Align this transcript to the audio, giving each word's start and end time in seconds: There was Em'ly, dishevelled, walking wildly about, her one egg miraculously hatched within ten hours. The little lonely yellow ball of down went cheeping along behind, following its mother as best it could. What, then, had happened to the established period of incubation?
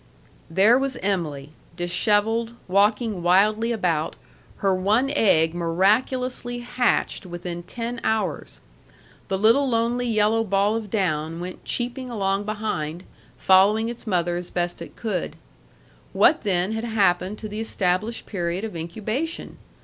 There 0.49 0.79
was 0.79 0.97
Em'ly, 1.03 1.51
dishevelled, 1.75 2.53
walking 2.67 3.21
wildly 3.21 3.71
about, 3.71 4.15
her 4.57 4.73
one 4.73 5.11
egg 5.15 5.53
miraculously 5.53 6.57
hatched 6.57 7.23
within 7.27 7.61
ten 7.61 8.01
hours. 8.03 8.61
The 9.27 9.37
little 9.37 9.69
lonely 9.69 10.07
yellow 10.07 10.43
ball 10.43 10.75
of 10.75 10.89
down 10.89 11.39
went 11.39 11.65
cheeping 11.65 12.09
along 12.09 12.45
behind, 12.45 13.03
following 13.37 13.89
its 13.89 14.07
mother 14.07 14.37
as 14.37 14.49
best 14.49 14.81
it 14.81 14.95
could. 14.95 15.35
What, 16.13 16.41
then, 16.41 16.71
had 16.71 16.83
happened 16.83 17.37
to 17.37 17.47
the 17.47 17.59
established 17.61 18.25
period 18.25 18.63
of 18.63 18.75
incubation? 18.75 19.59